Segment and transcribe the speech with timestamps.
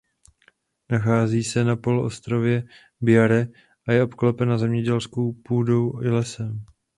[0.91, 2.63] Nachází se na poloostrově
[3.01, 3.47] Bjäre
[3.87, 6.65] a je obklopena zemědělskou půdou i lesem.